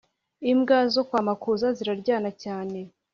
[0.51, 2.79] Imbwa zokwamakuz ziraryana cyane